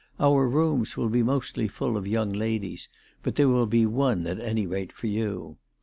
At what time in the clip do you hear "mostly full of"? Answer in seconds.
1.21-2.07